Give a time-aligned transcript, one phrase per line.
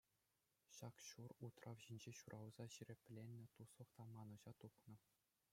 [0.77, 4.95] Ҫак ҫур утрав ҫинче ҫуралса ҫирӗпленнӗ туслӑх та манӑҫа тухнӑ.